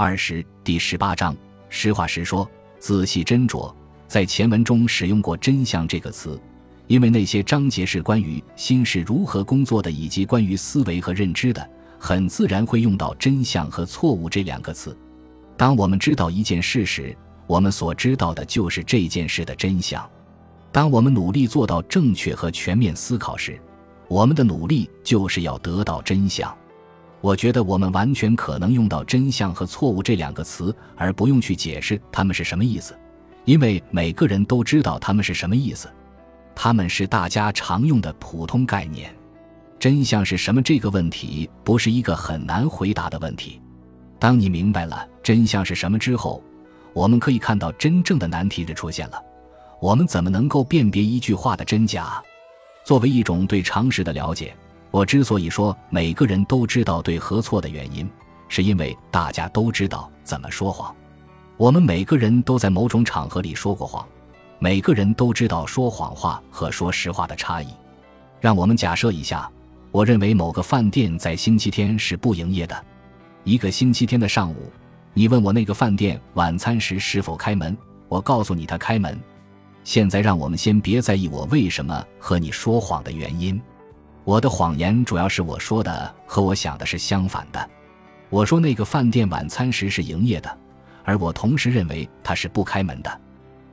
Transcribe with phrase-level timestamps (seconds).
[0.00, 1.36] 二十第十八章，
[1.68, 2.48] 实话实说，
[2.78, 3.74] 仔细斟酌。
[4.06, 6.40] 在前文中使用过“真相”这个词，
[6.86, 14.96] 因为那些章节是关于心是如何工作的，以及关于思维和认知的，很自然会用到“真相”和“错误”这两个词。
[15.56, 17.12] 当我们知道一件事时，
[17.48, 20.08] 我们所知道的就是这件事的真相。
[20.70, 23.60] 当我们努力做到正确和全面思考时，
[24.06, 26.56] 我们的努力就是要得到真相。
[27.20, 32.96] 我觉得我们完全可能用到“真相”和“错误”这两个词，而不用去解释它们是什么意思，
[33.44, 35.88] 因为每个人都知道它们是什么意思。
[36.54, 39.14] 它们是大家常用的普通概念。
[39.78, 43.60] 真相是什么这个问题不是一个很难回答的问题。
[44.18, 46.42] 当你明白了真相是什么之后，
[46.92, 49.22] 我们可以看到真正的难题的出现了：
[49.80, 52.20] 我们怎么能够辨别一句话的真假？
[52.84, 54.52] 作为一种对常识的了解。
[54.90, 58.08] 我之所以说每个人都知道对和错的原因，
[58.48, 60.94] 是因为大家都知道怎么说谎。
[61.56, 64.06] 我们每个人都在某种场合里说过谎，
[64.58, 67.68] 每个人都知道说谎话和说实话的差异。
[68.40, 69.50] 让我们假设一下，
[69.90, 72.84] 我认为某个饭店在星期天是不营业的。
[73.44, 74.70] 一个星期天的上午，
[75.12, 77.76] 你问我那个饭店晚餐时是否开门，
[78.08, 79.18] 我告诉你他开门。
[79.84, 83.60] 现在让我们先别在意我为什么和你说谎的原因。
[84.28, 87.70] 我的谎言主要是我说的和我想的是相反的。
[88.28, 90.58] 我说那个饭店晚餐时是营业的，
[91.02, 93.20] 而我同时认为它是不开门的。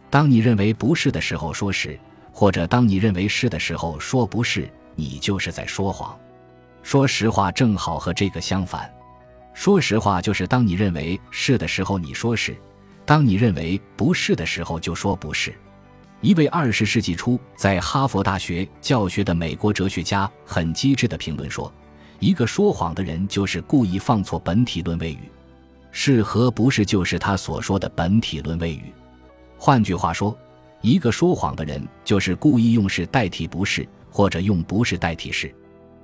[0.09, 2.00] 当你认为不是的时候说是，
[2.31, 6.17] 或者当你认为是的时候说不是，你就是在说谎。
[6.84, 8.90] 说实话正好和这个相反。
[9.53, 12.56] 说实话就是当你认为是的时候你说是，
[13.06, 15.53] 当你认为不是的时候就说不是。
[16.26, 21.72] 一位二十世纪初在哈佛大学教学的美国哲学家很机智的评论说
[22.18, 25.30] ：“一个说谎的人就是故意放错本体论谓语，
[25.92, 28.92] 是和不是就是他所说的本体论谓语。
[29.56, 30.36] 换句话说，
[30.81, 35.53] 一个说谎的人就是故意用是代替不是，或者用不是代替是。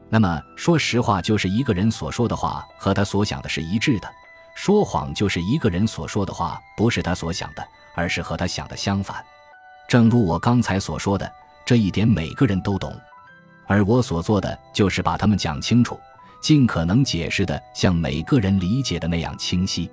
[0.07, 4.07] 那么，说实话就是一个人所说的话和他所想的是一致的；
[4.53, 9.25] 说谎就是一个人所说的话不是他所想的，而是和他想的相反。”
[9.91, 11.29] 正如我刚才所说的，
[11.65, 12.95] 这一点每个人都懂，
[13.67, 15.99] 而我所做的就是把它们讲清楚，
[16.39, 19.91] 尽可能解释的像每个人理解的那样清晰。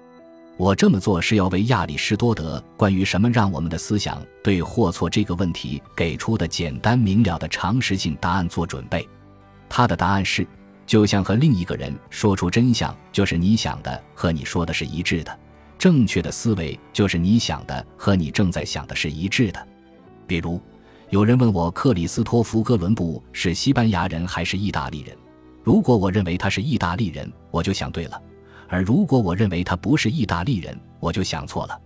[0.57, 9.05] 我这么做是要为亚里士多德关于什么让我们的思想对或错这个问题给出的简单明了的常识性答案做准备。
[9.69, 10.47] 他的答案是：
[10.87, 15.33] 就像和另一个人说出真相，就是你想的和你说的是一致的；
[15.77, 19.67] 正确的思维就是你想的和你正在想的是一致的。
[20.29, 20.61] 比如，
[21.09, 25.17] 有人问我克里斯托弗·哥伦布是西班牙人还是意大利人。
[25.65, 28.21] 如果我认为他是意大利人，我就想对了；
[28.69, 31.81] 而如果我认为他不是意大利人，我就想错了。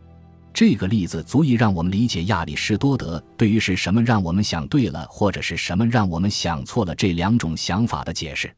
[0.52, 8.52] 这个例子足以让我们理解亚里士多德对于是什么让我们想对了，或者是什么让我们想错了这两种想法的解释。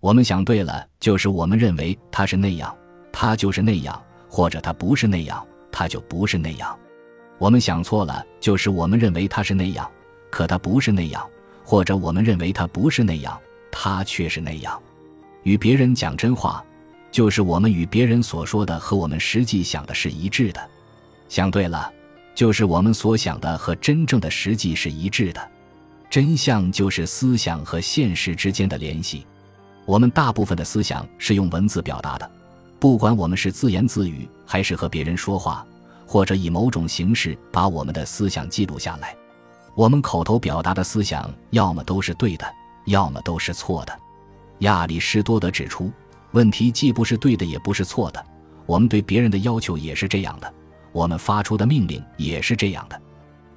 [0.00, 2.72] 我们想对了，就是我们认为他是那样，
[3.10, 3.98] 他就是那样；
[4.28, 6.78] 或者他不是那样，他就不是那样。
[7.38, 9.90] 我们想错了，就是我们认为他是那样，
[10.30, 11.22] 可他不是那样；
[11.64, 13.38] 或者我们认为他不是那样，
[13.70, 14.80] 他却是那样。
[15.42, 16.64] 与别人讲真话，
[17.10, 20.70] 就是我们与别人所说的和我们实际想的是一致的。
[21.28, 21.92] 想对了，
[22.34, 25.50] 就是我们所想的和真正的实际是一致的。
[26.08, 29.26] 真相就是思想和现实之间的联系。
[29.84, 32.30] 我们大部分的思想是用文字表达的，
[32.78, 35.66] 不管我们是自言自语还是和别人说话。
[36.06, 39.16] 或者以某种形式把我们的思想记录下来，
[39.74, 42.46] 我们口头表达的思想要么都是对的，
[42.86, 43.92] 要么都是错的。
[44.60, 45.90] 亚里士多德指出，
[46.32, 48.24] 问题既不是对的，也不是错的。
[48.66, 50.54] 我们对别人的要求也是这样的，
[50.92, 53.00] 我们发出的命令也是这样的。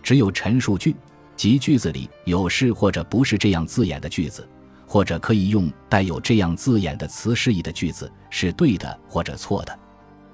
[0.02, 0.96] 只有陈述句，
[1.36, 4.48] 即句子里有是或者不是这样字眼的句子，
[4.88, 9.80] 或者可以用带有这样字眼的词示意的句子，是对的或者错的。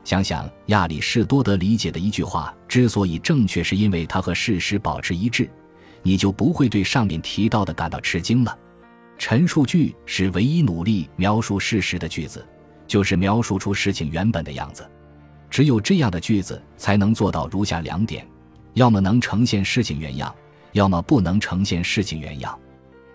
[0.03, 5.49] 想想亚里士多德理解的一句话之所以正确，是因为它和事实保持一致，
[6.01, 8.57] 你就不会对上面提到的感到吃惊了。
[9.17, 12.45] 陈述句是唯一努力描述事实的句子，
[12.85, 14.85] 就是描述出事情原本的样子。
[15.49, 18.27] 只有这样的句子才能做到如下两点：
[18.73, 20.33] 要么能呈现事情原样，
[20.73, 22.59] 要么不能呈现事情原样。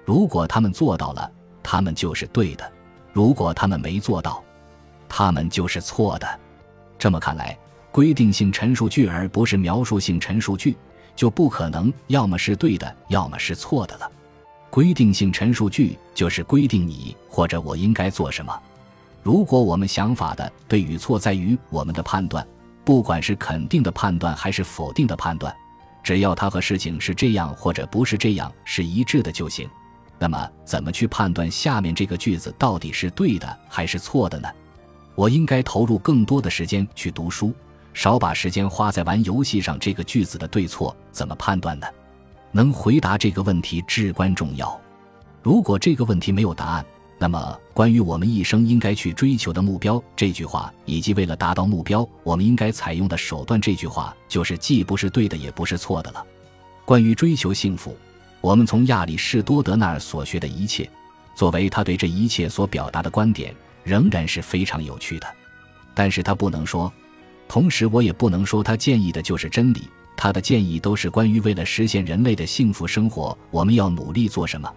[0.06, 1.31] 如果他们做到了，
[1.62, 2.64] 他们就是对的；
[3.12, 4.43] 如果他们没做到，
[5.06, 6.41] 他们就是错的。
[6.99, 7.56] 这么看来，
[7.93, 10.77] 规定性陈述句而不是描述性陈述句，
[11.15, 14.11] 就不可能要么是对的，要么是错的了。
[14.71, 18.55] 规定性陈述句就是规定你或者我应该做什么。
[19.23, 22.47] 如果我们想法的对与错在于我们的判断，
[22.85, 25.55] 不管是肯定的判断还是否定的判断，
[26.03, 29.69] 只要它和事情是这样或者不是这样是一致的就行。
[30.19, 34.49] 那么，怎么去判断下面这个句子到底是对的还是错的呢？
[35.19, 37.53] 我应该投入更多的时间去读书，
[37.93, 39.76] 少把时间花在玩游戏上。
[39.76, 41.88] 这个句子的对错怎么判断呢？
[42.53, 44.81] 能回答这个问题至关重要。
[45.43, 46.87] 如果这个问题没有答案，
[47.19, 56.25] 那么关于我们一生应该去追求的目标这句话，以及为了达到目标我们应该采用的手段这句话，就是既不是对的，也不是错的了。
[56.85, 57.93] 关于追求幸福。
[58.41, 60.88] 我们从亚里士多德那儿所学的一切，
[61.35, 63.53] 作为他对这一切所表达的观点，
[63.88, 65.26] 仍然是非常有趣的。
[65.94, 66.93] 但是他不能说，
[67.49, 69.88] 同时我也不能说他建议的就是真理。
[70.20, 74.73] 他的建议都是关于为了实现人类的幸福生活，我们要努力做什么。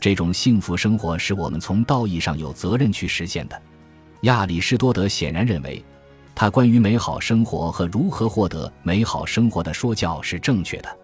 [0.00, 3.62] 这种幸福生活是我们从道义上有责任去实现的。
[4.22, 5.84] 亚里士多德显然认为，
[6.34, 10.96] 他关于美好生活和如何获得美好生活的说教是正确的。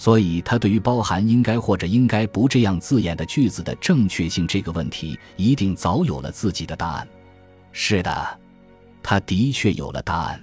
[0.00, 7.08] 所以，他对于包含“应该”或者“应该不这样”字眼的句子的正确性这个问题，一定早有了自己的答案。
[7.72, 8.38] 是的，
[9.02, 10.40] 他的确有了答案。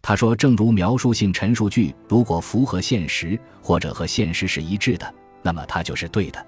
[0.00, 6.46] 他说：“正如描述性陈述句如果符合现实，或者和现实是一致的，那么它就是对的。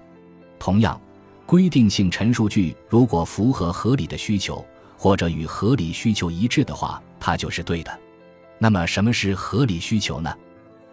[0.57, 0.99] 同样，
[1.45, 4.65] 规定性陈述句如果符合合理的需求，
[4.95, 7.99] 或者与合理需求一致的话，它就是对的。
[8.57, 10.33] 那么，什么是合理需求呢？”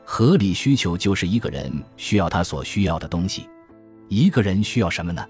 [0.04, 3.48] 合理需求就是一个人需要他所需要的东西。
[4.08, 5.26] 一个人需要什么呢？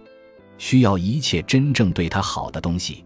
[0.59, 3.05] 需要一切真正对他好的东西。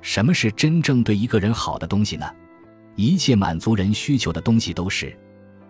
[0.00, 2.26] 什么是真正对一个人好的东西呢？
[2.96, 5.16] 一切满足人需求的东西都是。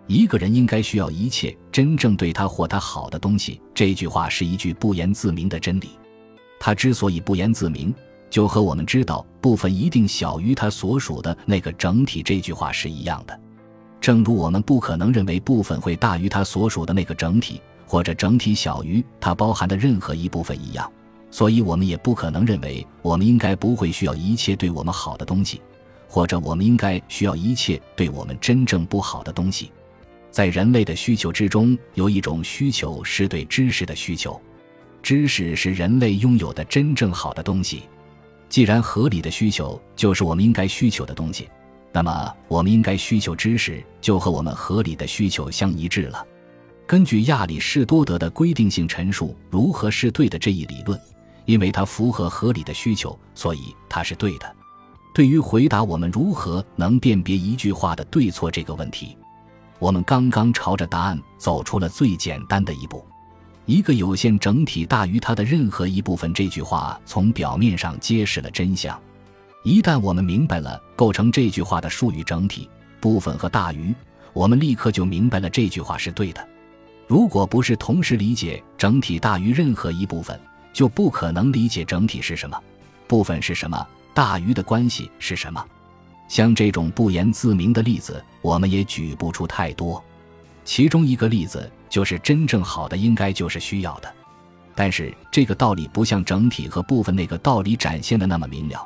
[0.07, 3.61] 一个人应该需要一切真正对他或他好的东西。
[3.73, 5.91] 这句话是一句不言自明的真理。
[6.59, 7.93] 他之所以不言自明，
[8.29, 13.39] 就和我们知道部分一定小于他所属的那个整体这句话是一样的。
[14.03, 20.91] 正如我们不可能认为部分会大于它所属的那个整体，或者整体小于它包含的任何一部分一样，
[21.31, 25.61] 所以我们也不可能认为我们应该不会需要一切对我们好的东西，
[26.09, 29.71] 或者我们应该需要一切对我们真正不好的东西。
[30.29, 34.37] 在人类的需求之中，有一种需求是对知识的需求，
[35.01, 37.83] 知识是人类拥有的真正好的东西。
[38.49, 41.47] 既然合理的需求就是我们应该需求的东西。
[41.93, 46.25] 那么，我们应该需求知识，就和我们合理的需求相一致了。
[46.87, 50.99] 根据亚里士多德的规定性陈述如何是对的这一理论，
[51.45, 54.55] 因为它符合合理的需求，所以它是对的。
[55.13, 59.15] 对于回答我们如何能辨别一句话的对错这个问题，
[59.77, 63.05] 我们刚刚朝着答案走出了最简单的一步。
[63.65, 68.99] 一个有限整体大于它的任何一部分，这句话从表面上揭示了真相。
[69.63, 72.69] 一旦我们明白了构成这句话的术语整体、
[72.99, 73.95] 部分和大于，
[74.33, 76.45] 我们立刻就明白了这句话是对的。
[77.07, 80.37] 如果不是同时理解整体大于任何一部分，
[80.73, 82.61] 就不可能理解整体是什么，
[83.07, 85.65] 部分是什么，大于的关系是什么。
[86.27, 90.03] 像这种不言自明的例子，我们也举不出太多。
[90.65, 94.13] 其中一个例子就是真正好的应该就是需要的，
[94.75, 98.85] 但是这个道理不像整体和部分那个道理展现的那么明了。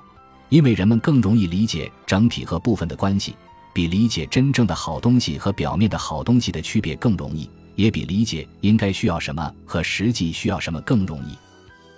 [0.49, 3.35] 因为人们更容易理解整体和部分的关系，
[3.73, 11.37] 比理解真正的好东西和表面的好东西的区别更容易，也比理解应该需要什么和实际需要什么更容易。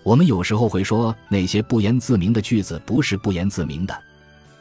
[0.03, 3.96] 我们有时候会说那些不言自明的句子不是不言自明的，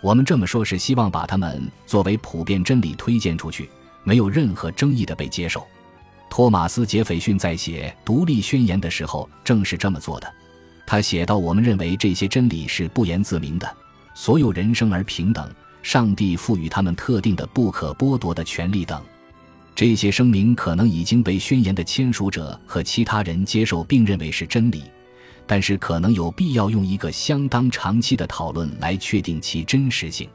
[0.01, 3.71] 我们这么说是希望把它们作为普遍真理推荐出去，
[4.05, 5.67] 没有任何争议的被接受。
[6.29, 10.31] 托马斯·杰斐逊在写《独立宣言》的时候正是这么做的。
[10.89, 13.77] 他写道：“我们认为这些真理是不言自明的，
[14.15, 15.47] 所有人生而平等，
[15.83, 18.99] 上帝赋予他们特定的不可剥夺的权利等。
[19.75, 24.85] 这些声明可能已经被宣言的签署者和其他人接受并认为是真理，
[25.47, 30.27] 但是可能有必要用一个相当长期的讨论来确定其真实性。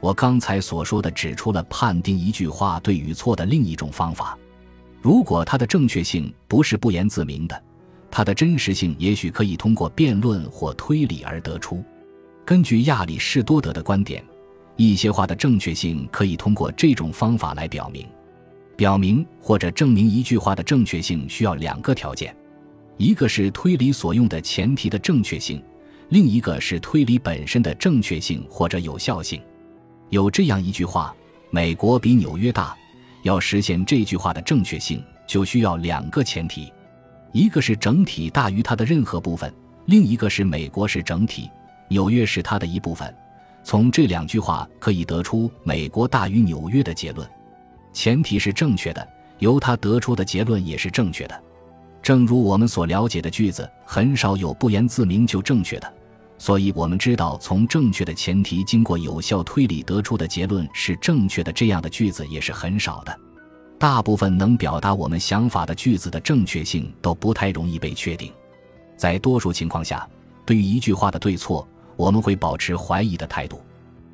[0.00, 4.38] 我刚才所说的指出了判定一句话对与错的另一种方法。
[5.02, 7.62] 如果它的正确性不是不言自明的。”
[8.14, 11.82] 它的真实性也许可以通过辩论或推理而得出。
[12.44, 14.22] 根据亚里士多德的观点，
[14.76, 18.06] 一些话的正确性可以通过这种方法来表明。
[18.76, 22.36] 表明或者证明一句话的正确性需要两个条件：
[22.98, 25.62] 一个是推理所用的前提的正确性，
[26.10, 29.40] 另一个是推理本身的正确性或者有效性。
[30.10, 31.16] 有这样一句话
[31.50, 32.76] ：“美国比纽约大。”
[33.24, 36.70] 要实现这句话的正确性，就需要两个前提。
[37.32, 39.52] 一个是整体大于它的任何部分，
[39.86, 41.50] 另一个是美国是整体，
[41.88, 43.12] 纽约是它的一部分。
[43.64, 47.28] 从这两句话可以得出美国大于纽约的结论，
[47.92, 49.08] 前提是正确的，
[49.38, 51.42] 由他得出的结论也是正确的。
[52.02, 55.94] 正如我们所了解的句子很少有不言自明就正确的，
[56.38, 63.16] 所以我们知道从正确的前提经过有效推理得出的结论是正确的这样的句子也是很少的。
[63.82, 68.32] 大部分能表达我们想法的句子的正确性都不太容易被确定。
[68.96, 70.08] 在多数情况下，
[70.46, 71.66] 对于一句话的对错。
[71.96, 73.60] 我们会保持怀疑的态度。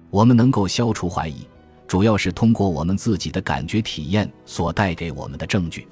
[0.09, 1.47] 我们能够消除怀疑，
[1.87, 5.87] 主要是通过我们自己的感觉体验所带给我们的证据。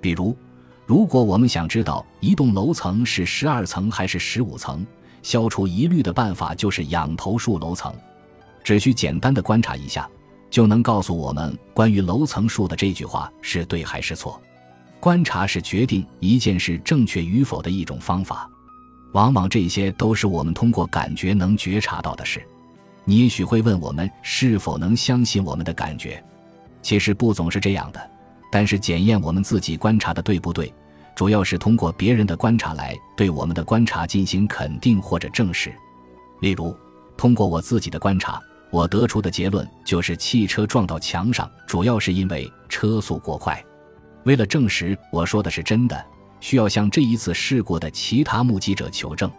[0.00, 0.36] 比如，
[0.84, 4.84] 如果我们想知道一栋楼层是十二层还是十五层，
[5.22, 7.94] 消除疑虑的办法就是仰头数楼层。
[8.64, 10.10] 只需简单的观察一下，
[10.52, 14.40] 就能告诉我们关于楼层数的这句话是对还是错。
[15.00, 18.48] 观察是决定一件事正确与否的一种方法。
[19.12, 22.46] 往往这些都是我们通过感觉能觉察到的事。
[23.04, 26.22] 你也许会问我们是否能相信我们的感觉？
[26.82, 28.10] 其实不总是这样的。
[28.50, 30.72] 但是检验我们自己观察的对不对，
[31.16, 35.72] 主要是通过别人的观察来对我们的观察进行肯定或者证实。
[36.40, 36.76] 例如，
[37.16, 38.40] 通过我自己的观察，
[38.72, 43.62] 我得出的结论就是汽车撞到墙上主要是因为车速过快。
[44.24, 46.04] 为了证实我说的是真的。
[46.40, 49.30] 需要向这一次事故的其他目击者求证，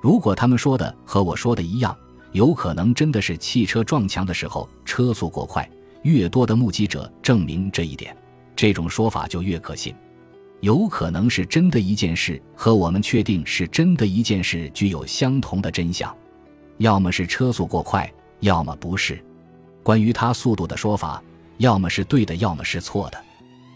[0.00, 1.96] 如果他们说的和我说的一样，
[2.32, 5.68] 有可能真的是汽车撞墙的时候车速过快。
[6.02, 8.16] 越多的目击者证明这一点，
[8.56, 9.94] 这种说法就越可信。
[10.62, 16.12] 有可能是真的一件事和我们确定是真的一件事具有相同的真相，
[16.78, 18.12] 要么是车速过快，
[18.42, 19.18] 要么不是。
[19.82, 21.20] 关于它速度的说法，
[21.58, 23.18] 要么是对的，要么是错的。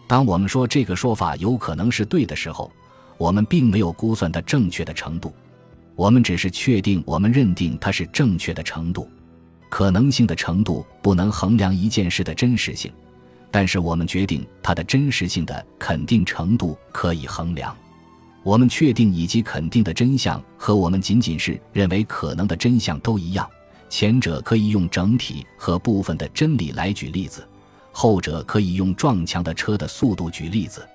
[0.06, 2.70] 当我们说这个说法有可能是对的时候，
[3.18, 5.34] 我们并没有估算它正确的程度，
[5.94, 9.08] 我们只是确定我们认定它是正确的程度。
[9.68, 12.92] 可能性的程度不能衡量一件事的真实性，
[13.50, 17.76] 但是我们决定它的真实性的肯定程度可以衡量。
[18.44, 23.50] 我们确定以及肯定的真相和我们仅仅是认为可能的真相都一样，
[23.96, 27.48] 前者可以用整体和部分的真理来举例子。
[27.92, 30.86] 后者可以用撞墙的车的速度举例子，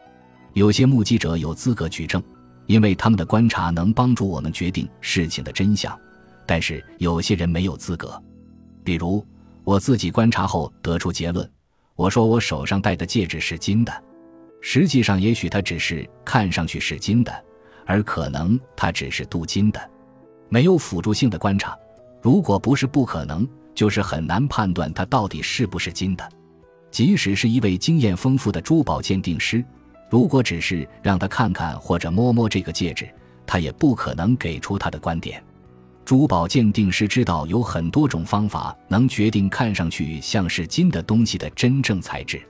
[0.54, 2.22] 有些目击者有资格举证，
[2.68, 6.00] 因为他们的观察能帮助我们决定事情的真相。
[6.46, 8.22] 但是有些人没有资格，
[8.84, 9.26] 比如
[9.64, 11.50] 我自己观察后得出结论，
[11.96, 13.92] 我说我手上戴的戒指是金的，
[14.62, 17.34] 实际上也许它只是看上去是金的，
[17.88, 19.90] 而可能它只是镀金的，
[20.50, 21.76] 没有辅助性的观察，
[22.22, 26.30] 如果不是不可能，就是很难判断它到底是不是金的。
[26.92, 29.64] 即使是一位经验丰富的珠宝鉴定师，
[30.10, 33.10] 如果只是让他看看或者摸摸这个戒指，
[33.48, 35.42] 他也不可能给出他的观点。
[36.04, 42.42] 珠宝鉴定师知道有很多种方法能决定看上去像是金的东西的真正材质，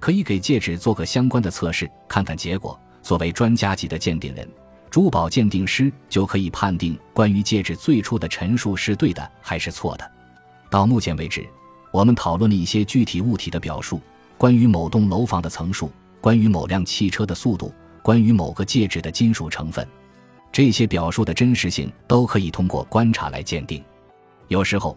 [0.00, 2.78] 可以给戒指做个相关的测试，看看结果。
[3.02, 4.48] 作为专家级的鉴定人，
[4.94, 10.08] 珠宝鉴定师就可以判定关于戒指最初的陈述是对的还是错的。
[10.70, 11.44] 到目前为止。
[11.90, 14.00] 我们讨论了一些具体物体的表述，
[14.38, 17.74] 关于某栋楼房的层数，关于某辆汽车的速度，
[18.04, 19.84] 关于某个戒指的金属成分。
[20.52, 23.82] 这些表述的真实性都可以通过观察来鉴定。
[24.46, 24.96] 有时候，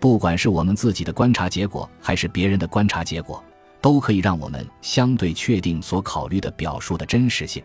[0.00, 3.40] 不管是我们自己的观察结果，还是别人的观察结果，
[3.80, 7.62] 都可以让我们相对确定所考虑的表述的真实性。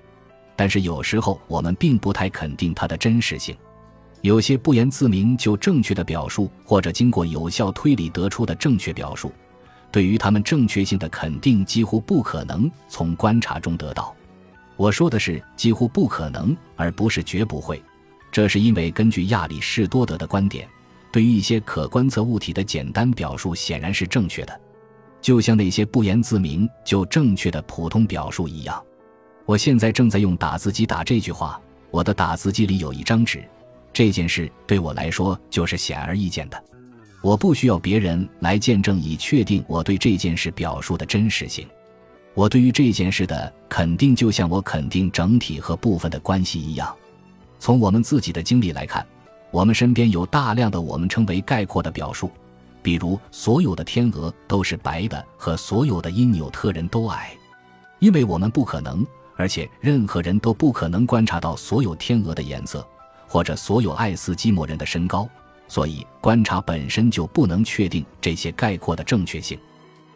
[0.62, 3.58] 但是有时候，我们并不太肯定它的真实性。
[4.22, 9.32] 有些不言自明就正确的表述，或者经过有效推理得出的正确表述，
[9.92, 14.16] 对于他们正确性的肯定几乎不可能从观察中得到。
[14.78, 17.82] 我说的是几乎不可能，而不是绝不会。
[18.32, 20.70] 这是因为根据亚里士多德的观点，
[21.12, 24.62] 对于一些可观测物体的简单表述显然是正确的，
[25.22, 28.80] 就像那些不言自明就正确的普通表述一样。
[29.52, 33.44] 我现在正在用打字机打这句话，我的打字机里有一张纸。
[33.92, 36.64] 这件事对我来说就是显而易见的，
[37.22, 41.68] 我不需要别人来见证以确定我对这件事表述的真实性。
[42.34, 46.96] 我对于这件事的肯定，就像我肯定整体和部分的关系一样。
[47.60, 49.06] 从我们自己的经历来看，
[49.52, 52.32] 我们身边有大量的我们称为概括的表述，
[52.82, 57.34] 比如所有的天鹅都是白的和所有的因纽特人都矮，
[58.00, 59.06] 因为我们不可能，
[59.42, 62.88] 而且任何人都不可能观察到所有天鹅的颜色。
[63.28, 65.26] 或者所有爱斯基摩人的身高，
[65.70, 69.58] 所以观察本身就不能确定这些概括的正确性。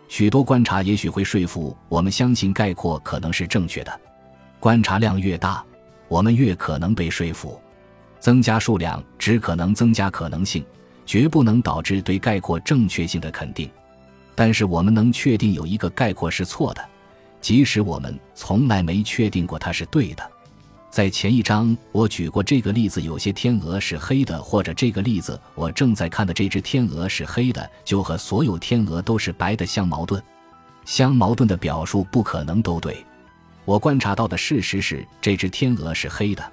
[0.09, 4.01] 许多观察也许会说服我们相信概括可能是正确的。
[4.59, 5.63] 观察量越大，
[6.09, 7.57] 我们越可能被说服。
[8.19, 10.65] 增加数量只可能增加可能性，
[11.05, 13.69] 绝不能导致对概括正确性的肯定。
[14.35, 16.85] 但是我们能确定有一个概括是错的，
[17.45, 20.31] 即使我们从来没确定过它是对的。
[20.89, 30.19] 在前一章我举过这个例子：有些天鹅是黑的，或者这个例子我正在看的这只天鹅是黑的，就和所有天鹅都是白的相矛盾。
[30.85, 33.05] 相矛盾的表述不可能都对。
[33.63, 36.43] 我观察到的事实是这只天鹅是黑的。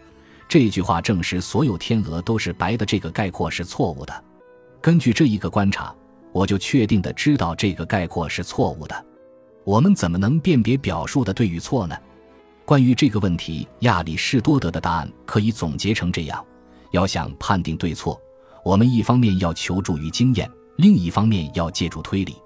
[0.46, 4.24] 这句话证实所有天鹅都是白的，这个概括是错误的。
[4.82, 5.94] 根据这一个观察，
[6.32, 9.06] 我就确定的知道这个概括是错误的。
[9.64, 11.96] 我们怎么能辨别表述的对与错呢？
[12.64, 16.44] 关于这个问题，亚里士多德的答案可以总结成这样：
[16.90, 18.20] 要想判定对错，
[18.64, 22.36] 我们一方面要求助于经验，另一方面要借助推理。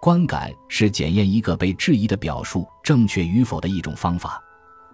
[0.00, 4.42] 观感是检验一个被质疑的表述正确与否的一种方法。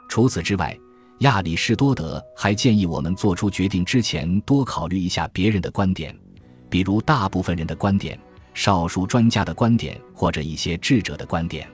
[0.08, 0.76] 除此之外，
[1.20, 6.16] 亚里士多德还建议我们做出决定之前多考虑一下别人的观点，
[6.68, 8.18] 比如大部分人的观点、
[8.56, 11.68] 少数专家的观点或者一些智者的观点。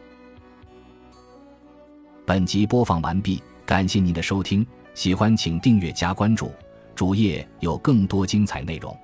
[2.26, 6.50] 本集播放完毕，感谢您的收听，喜欢请订阅加关注，
[6.96, 8.94] 主页有更多精彩内容。